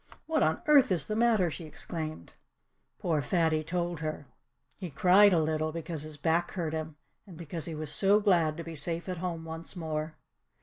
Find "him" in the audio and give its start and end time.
6.73-6.95